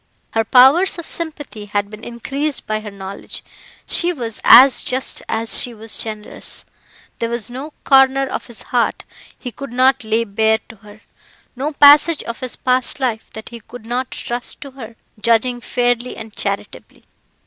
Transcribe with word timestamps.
Her 0.31 0.43
powers 0.43 0.97
of 0.97 1.05
sympathy 1.05 1.65
had 1.65 1.91
been 1.91 2.03
increased 2.03 2.65
by 2.65 2.79
her 2.79 2.89
knowledge; 2.89 3.43
she 3.85 4.11
was 4.11 4.41
as 4.43 4.83
just 4.83 5.21
as 5.29 5.61
she 5.61 5.75
was 5.75 5.95
generous. 5.95 6.65
There 7.19 7.29
was 7.29 7.51
no 7.51 7.73
corner 7.83 8.25
of 8.27 8.47
his 8.47 8.63
heart 8.63 9.05
he 9.37 9.51
could 9.51 9.71
not 9.71 10.03
lay 10.03 10.23
bare 10.23 10.57
to 10.69 10.77
her; 10.77 11.01
no 11.55 11.73
passage 11.73 12.23
of 12.23 12.39
his 12.39 12.55
past 12.55 12.99
life 12.99 13.29
that 13.33 13.49
he 13.49 13.59
could 13.59 13.85
not 13.85 14.09
trust 14.09 14.59
to 14.61 14.71
her 14.71 14.95
judging 15.21 15.61
fairly 15.61 16.17
and 16.17 16.35
charitably. 16.35 17.03